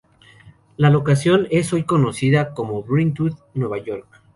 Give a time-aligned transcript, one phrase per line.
[0.77, 4.07] La locación es hoy conocida como Brentwood, Nueva York.